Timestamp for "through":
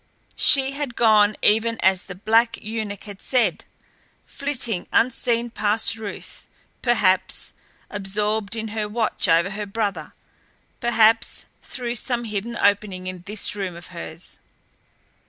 11.61-11.93